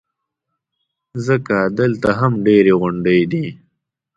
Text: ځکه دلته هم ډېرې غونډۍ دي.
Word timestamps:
ځکه 1.25 1.55
دلته 1.79 2.09
هم 2.19 2.33
ډېرې 2.45 2.73
غونډۍ 2.79 3.21
دي. 3.31 3.45